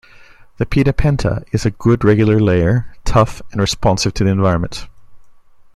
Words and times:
The 0.57 0.65
Pita 0.65 0.93
Pinta 0.93 1.43
is 1.51 1.63
a 1.63 1.69
good, 1.69 2.03
regular 2.03 2.39
layer, 2.39 2.91
tough 3.05 3.39
and 3.51 3.61
responsive 3.61 4.15
to 4.15 4.23
the 4.23 4.31
environment. 4.31 4.87